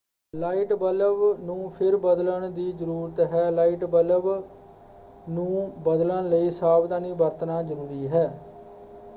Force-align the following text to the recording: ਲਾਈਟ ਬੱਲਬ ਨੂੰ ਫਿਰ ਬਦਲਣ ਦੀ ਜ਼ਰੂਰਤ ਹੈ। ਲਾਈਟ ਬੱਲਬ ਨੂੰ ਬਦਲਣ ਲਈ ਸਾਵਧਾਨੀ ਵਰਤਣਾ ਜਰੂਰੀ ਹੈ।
ਲਾਈਟ 0.33 0.71
ਬੱਲਬ 0.73 1.17
ਨੂੰ 1.39 1.69
ਫਿਰ 1.69 1.95
ਬਦਲਣ 1.97 2.49
ਦੀ 2.49 2.71
ਜ਼ਰੂਰਤ 2.71 3.19
ਹੈ। 3.31 3.49
ਲਾਈਟ 3.51 3.83
ਬੱਲਬ 3.85 4.27
ਨੂੰ 5.29 5.71
ਬਦਲਣ 5.83 6.29
ਲਈ 6.29 6.49
ਸਾਵਧਾਨੀ 6.51 7.11
ਵਰਤਣਾ 7.13 7.61
ਜਰੂਰੀ 7.63 8.07
ਹੈ। 8.07 8.25